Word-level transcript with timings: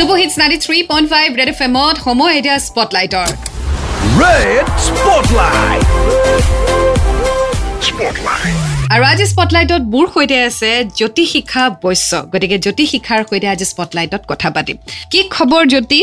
Super 0.00 0.18
hits 0.22 0.36
ninety 0.40 0.58
three 0.64 0.78
point 0.90 1.06
five 1.12 1.28
Red 1.40 1.48
F 1.52 1.58
এমত 1.68 1.96
সময় 2.06 2.32
এতিয়া 2.38 2.56
স্পটলাইটৰ. 2.68 3.28
আৰু 8.94 9.02
আজি 9.12 9.24
স্পটলাইটত 9.32 9.82
মোৰ 9.94 10.06
সৈতে 10.14 10.36
আছে 10.48 10.70
জ্যোতি 10.98 11.24
শিখা 11.32 11.64
বৈশ্য। 11.84 12.10
গতিকে 12.32 12.56
জ্যোতি 12.64 12.84
শিখাৰ 12.92 13.20
সৈতে 13.30 13.46
আজি 13.54 13.66
স্পটলাইটত 13.72 14.22
কথা 14.30 14.48
পাতিম। 14.56 14.76
কি 15.12 15.20
খবৰ 15.36 15.62
জ্যোতি? 15.72 16.00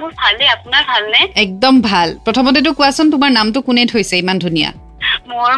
মোৰ 0.00 0.10
ভালে। 0.22 0.44
আপোনাৰ 0.56 0.82
ভালনে? 0.92 1.20
একদম 1.44 1.74
ভাল। 1.90 2.08
প্ৰথমতেতো 2.24 2.70
কোৱাচোন 2.78 3.06
তোমাৰ 3.14 3.30
নামটো 3.38 3.58
কোনে 3.66 3.82
থৈছে 3.92 4.14
ইমান 4.22 4.36
ধুনীয়া। 4.44 4.70
মোৰ 5.30 5.50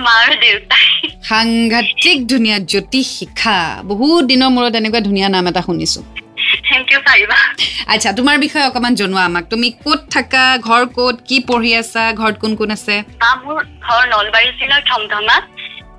দেউতাই। 0.45 0.87
সাংঘাতিক 1.31 2.19
ধুনীয়া 2.33 2.59
জ্যোতি 2.71 3.01
শিখা 3.15 3.59
বহুত 3.91 4.23
দিনৰ 4.31 4.51
মূৰত 4.55 4.75
এনেকুৱা 4.81 5.01
ধুনীয়া 5.09 5.29
নাম 5.35 5.45
এটা 5.51 5.63
শুনিছো। 5.69 6.01
পাৰিবা। 7.17 7.39
আচ্ছা 7.89 8.11
তোমাৰ 8.13 8.37
বিষয়ে 8.39 8.65
অকণমান 8.67 8.95
জনোৱা 8.95 9.25
আমাক। 9.25 9.45
তুমি 9.51 9.71
ক'ত 9.71 10.01
থাকা 10.11 10.43
ঘৰ 10.59 10.83
ক'ত 10.87 11.17
কি 11.29 11.37
পঢ়ি 11.41 11.73
আছা 11.75 12.03
ঘৰত 12.13 12.37
কোন 12.39 12.53
কোন 12.57 12.71
আছে? 12.71 12.95
মোৰ 13.45 13.61
ঘৰ 13.83 14.03
নলবাৰী 14.09 14.49
জিলাৰ 14.61 14.83
ধমধমাত 14.83 15.45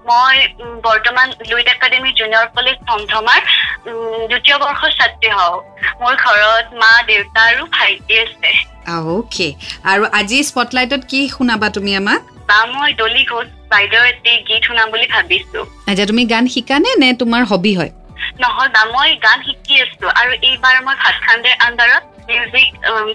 মই 0.09 0.35
বৰ্তমান 0.83 1.27
লুইট 1.49 1.67
একাডেমি 1.67 2.11
জুনিয়ৰ 2.11 2.45
কলেজ 2.55 2.77
ধমধমাৰ 2.87 3.41
উম, 3.87 4.27
দ্বিতীয় 4.27 4.57
বৰ্ষৰ 4.57 4.91
ছাত্ৰী 4.99 5.29
হওঁ। 5.29 5.57
মোৰ 6.01 6.13
ঘৰত 6.15 6.65
মা 6.81 6.91
দেউতা 7.07 7.41
আৰু 7.41 7.63
ভাইটি 7.65 8.15
আছে। 8.19 8.49
অ'কে। 8.87 9.47
আৰু 9.83 10.03
আজি 10.11 10.43
স্পটলাইটত 10.43 11.01
কি 11.07 11.19
শুনাবা 11.29 11.67
তুমি 11.69 11.95
আমাক? 11.95 12.21
বা 12.47 12.65
মই 12.65 12.93
দলি 12.93 13.23
ঘোষ 13.23 13.47
বাইদেউ 13.69 14.03
এটি 14.03 14.31
গীত 14.47 14.61
শুনাম 14.63 14.87
বুলি 14.91 15.07
ভাবিছো। 15.07 15.59
আচ্ছা 15.87 16.05
তুমি 16.05 16.25
গান 16.25 16.47
শিকানে 16.47 16.89
নে 16.97 17.13
তোমাৰ 17.13 17.41
হবি 17.45 17.73
হয়? 17.75 17.91
নহয় 18.39 18.69
বা 18.69 18.81
মই 18.93 19.09
গান 19.25 19.39
শিকি 19.47 19.75
আছো 19.81 20.05
আৰু 20.19 20.31
এইবাৰ 20.49 20.75
মই 20.85 20.95
ভাতখাণ্ডেৰ 21.03 21.55
আণ্ডাৰত 21.67 22.03
মিউজিক 22.29 22.67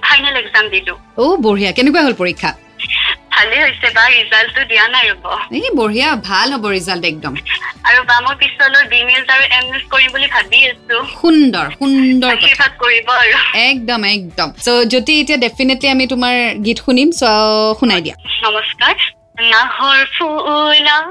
ফাইনেল 0.06 0.34
এক্সাম 0.37 0.65
দিলো। 0.75 0.95
অ' 1.19 1.37
বঢ়িয়া। 1.45 1.70
কেনেকুৱা 1.77 2.03
হ'ল 2.05 2.15
পৰীক্ষা? 2.23 2.51
ভালে 3.34 3.56
হৈছে 3.65 3.89
বা 3.97 4.05
ৰিজাল্টটো 4.09 4.62
দিয়া 4.70 4.84
নাই 4.89 5.05
ৰ'ব। 5.11 5.25
এই 5.59 5.69
বঢ়িয়া। 5.78 6.09
ভাল 6.28 6.48
হ'ব 6.55 6.65
ৰিজাল্ট 6.77 7.05
একদম। 7.05 7.34
আৰু 7.89 8.00
বা 8.09 8.17
মই 8.25 8.34
পিছলৈ 8.43 8.83
বি 8.93 9.00
মিলছ 9.09 9.28
আৰু 9.34 9.45
এম 9.56 9.65
মিলছ 9.70 9.84
কৰিম 9.95 10.11
বুলি 10.15 10.28
ভাবি 10.34 10.59
আছো। 10.70 10.97
সুন্দৰ 11.20 11.67
সুন্দৰ 11.78 12.31
আশীৰ্বাদ 12.34 12.73
কৰিব 12.83 13.06
আৰু। 13.17 13.37
একদম 13.70 14.00
একদম। 14.17 14.48
চ' 14.65 14.84
যদি 14.95 15.12
এতিয়া 15.20 15.39
ডেফিনেটলি 15.39 15.89
আমি 15.95 16.05
তোমাৰ 16.06 16.34
গীত 16.67 16.78
শুনিম। 16.87 17.09
চ' 17.20 17.25
শুনাই 17.81 18.00
দিয়া। 18.00 18.17
নমস্কাৰ। 18.45 18.97
নাহৰ 19.53 19.98
ফুলাৰ 20.17 21.05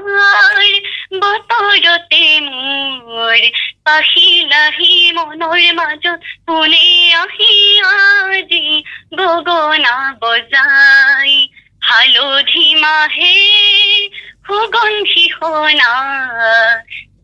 বতৰতে 1.92 2.40
মোৰ 2.40 3.38
পাহিলাহি 3.84 5.12
মনৰ 5.12 5.74
মাজত 5.74 6.20
কোনে 6.46 7.12
আহি 7.12 7.80
আজি 7.80 8.82
গগনা 9.14 10.14
বজাই। 10.20 11.46
হালধি 11.82 12.74
মাহে 12.74 13.36
সুগন্ধি 14.46 15.28
সনা। 15.28 15.94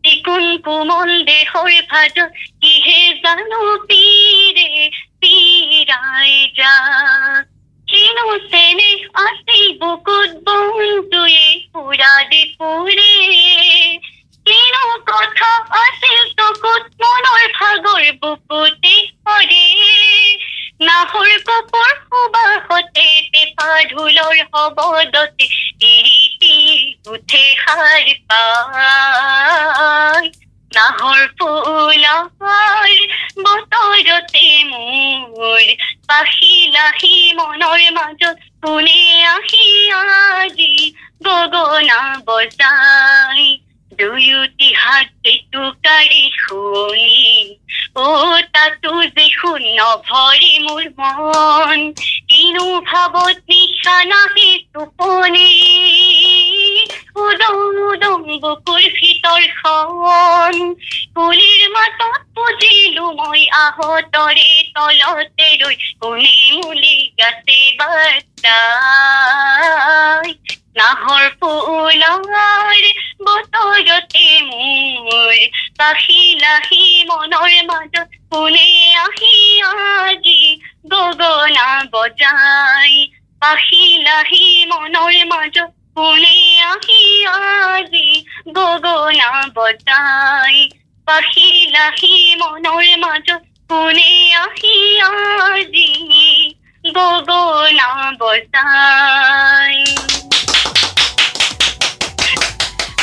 চিকুণ 0.03 0.57
কোমল 0.57 1.23
দেহৰ 1.23 1.71
ভাজত 1.89 2.31
কিহে 2.61 3.13
জানো 3.13 3.77
পীৰে, 3.77 4.89
পীৰাই 5.21 6.47
যা 6.57 6.73
তিৰিতি 25.79 26.55
উঠে 27.07 27.55
সাৰ 27.59 28.05
পায় 28.29 30.29
নাহৰ 30.71 31.21
কোনে 38.63 39.25
আহি 39.25 39.91
আজি 39.91 40.93
গগনা 41.25 42.01
বজাই। 42.27 43.59
দুয়োটি 43.91 44.73
হাতে 44.73 45.33
টুকাৰি 45.51 46.31
শুনি 46.39 47.57
অ 47.95 48.05
তাতো 48.53 48.91
দেখোন 49.15 49.61
নভৰি 49.79 50.59
মোৰ 50.59 50.83
মন। 50.99 51.93
কিনো 52.29 52.81
ভাৱত 52.81 53.37
নিশা 53.49 54.05
নাহি 54.05 54.28
টোপনি 54.75 55.51
উদং 57.19 57.57
উদং 57.85 58.19
বুকুৰ 58.43 58.83
ভিতৰখন 58.97 60.53
কুলিৰ 61.15 61.61
মাতত 61.71 62.21
বুজিলো 62.35 63.05
মই 63.19 63.41
আহতৰে 63.57 64.51
তলতে 64.75 65.47
ৰৈ 65.61 65.75
কোনে 66.01 66.37
মুলি 66.55 66.95
গাছে 67.19 67.59
বাটাই 67.79 68.59
নাহৰ 70.79 71.25
ফুলাৰ 71.39 72.83
বতৰতে 73.25 74.25
মোৰ 74.45 75.35
পাখিলাহি 75.79 76.83
মনৰ 77.09 77.51
মাজত 77.69 78.07
কোনে 78.31 78.69
আহি 79.03 79.35
আজি 79.67 80.41
গগনা 80.91 81.69
বজাই 81.93 82.78
পাখিলাহি 83.49 84.45
মনৰ 84.71 85.15
মাজত 85.29 85.69
কোনে 85.97 86.39
আহি 86.65 87.01
আজি 87.35 88.09
গগনা 88.57 89.29
বজাই 89.55 90.57
পাখিলাহি 91.07 92.15
মনৰ 92.41 92.85
মাজত 93.03 93.41
কোনে 93.71 94.11
আহি 94.41 94.75
আজি 95.07 95.89
গগনা 96.97 97.89
বজাই 98.21 99.77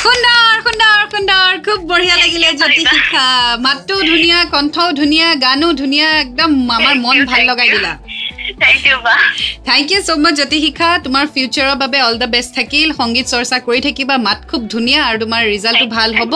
সুন্দৰ 0.02 0.54
সুন্দৰ 0.64 0.98
সুন্দৰ 1.12 1.50
খুব 1.66 1.78
বঢ়িয়া 1.90 2.16
লাগিলে 2.22 2.48
জ্যোতি 2.60 2.82
শিখা 2.92 3.26
মাতটো 3.64 3.94
ধুনীয়া 4.10 4.40
কণ্ঠও 4.52 4.88
ধুনীয়া 5.00 5.28
গানো 5.44 5.68
ধুনীয়া 5.80 6.08
একদম 6.24 6.50
আমাৰ 6.76 6.94
মন 7.04 7.16
ভাল 7.30 7.42
লগাই 7.50 7.68
দিলা। 7.74 7.92
থেংক 8.62 8.82
ইউ 8.86 8.96
বা 9.06 9.16
thank 9.66 9.86
you 9.92 10.00
much 10.24 10.34
Jyoti 10.38 10.58
Shikha 10.64 10.88
তোমাৰ 11.04 11.24
ফিউচাৰৰ 11.34 11.76
বাবে 11.82 11.98
অল 12.02 12.14
দ্য 12.22 12.28
বেষ্ট 12.34 12.50
থাকিল 12.58 12.88
সংগীত 13.00 13.26
চৰ্চা 13.32 13.56
কৰি 13.66 13.80
থাকিবা 13.86 14.14
মাত 14.26 14.38
খুব 14.50 14.60
ধুনীয়া 14.74 15.00
আৰু 15.08 15.16
তোমাৰ 15.24 15.42
ৰিজাল্টটো 15.54 15.86
ভাল 15.96 16.10
হ'ব 16.18 16.34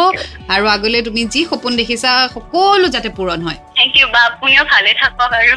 আৰু 0.54 0.65
আগলৈ 0.76 1.00
তুমি 1.09 1.22
যি 1.34 1.41
সপোন 1.50 1.72
দেখিছা 1.81 2.10
সকলো 2.34 2.87
যাতে 2.94 3.10
পূৰণ 3.19 3.38
হয় 3.47 3.59
থেংক 3.78 3.93
ইউ 3.99 4.06
বা 4.15 4.20
আপুনিও 4.31 4.62
ভালে 4.72 4.91
থাকক 5.00 5.31
আৰু 5.41 5.54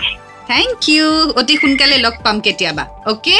থেংক 0.49 0.77
ইউ 0.89 1.07
অতি 1.39 1.55
সোনকালে 1.61 1.97
লগ 2.05 2.15
পাম 2.23 2.37
কেতিয়াবা 2.45 2.83
okay 3.05 3.35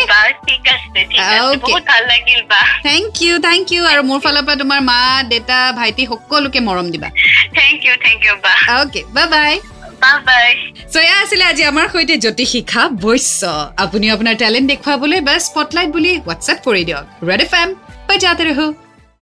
thank 2.88 3.14
you 3.22 3.34
thank 3.48 3.66
you 3.74 3.82
আৰু 3.92 4.02
মোৰ 4.10 4.20
ফালৰ 4.24 4.44
পৰা 4.48 4.58
তোমাৰ 4.62 4.80
মা 4.90 5.00
দেউতা 5.32 5.60
ভাইটি 5.80 6.04
সকলোকে 6.06 6.60
মৰম 6.68 6.88
দিবা 6.94 7.10
থেংক 7.60 7.78
ইউ 7.86 7.94
থেংক 8.06 8.20
ইউ 8.26 8.34
বা 8.44 8.54
অ'কে 8.78 9.02
বাই 9.16 9.28
বাই 9.34 9.54
বা 10.04 10.12
বাই 10.28 10.50
চ' 10.94 10.98
এয়া 11.06 11.18
আছিলে 11.24 11.44
আজি 11.52 11.64
আমাৰ 11.72 11.86
সৈতে 11.94 12.16
জ্যোতি 12.24 12.46
শিখা 12.54 12.84
বৈশ্য। 13.04 13.42
আপুনি 13.84 14.06
আপোনাৰ 14.16 14.36
টেলেণ্ট 14.42 14.68
দেখুৱাবলৈ 14.72 15.20
বা 15.28 15.36
স্পটলাইট 15.48 15.90
বুলি 15.96 16.12
হোৱাটছএপ 16.26 16.60
কৰি 16.68 16.82
দিয়ক। 16.88 17.06
ৰেড 17.30 17.42
এফ 17.46 17.54
এম 17.62 17.70
বাই 18.08 18.18
যাতে 18.26 18.44
ৰহো 18.50 18.68